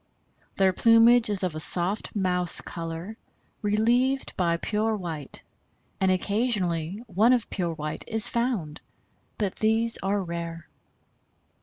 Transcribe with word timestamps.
Their 0.55 0.73
plumage 0.73 1.29
is 1.29 1.43
of 1.43 1.53
a 1.53 1.59
soft 1.59 2.15
mouse 2.15 2.59
color 2.59 3.17
relieved 3.61 4.35
by 4.35 4.57
pure 4.57 4.95
white, 4.95 5.43
and 5.99 6.09
occasionally 6.09 7.03
one 7.05 7.33
of 7.33 7.51
pure 7.51 7.73
white 7.75 8.03
is 8.07 8.27
found, 8.27 8.81
but 9.37 9.57
these 9.57 9.99
are 10.01 10.23
rare. 10.23 10.67